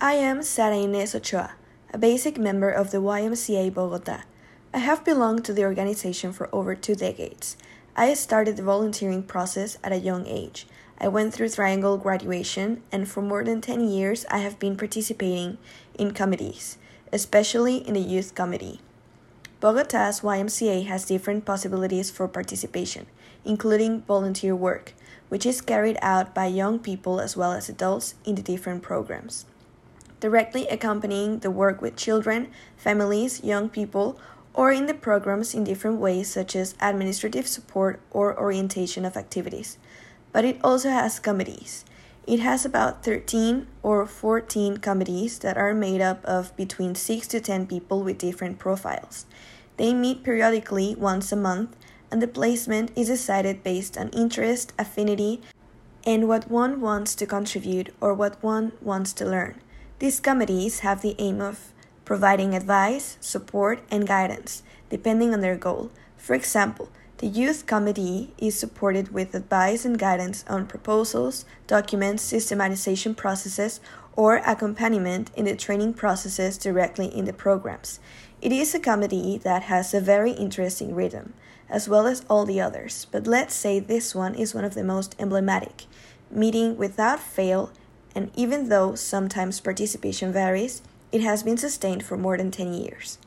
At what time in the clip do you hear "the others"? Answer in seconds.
82.46-83.08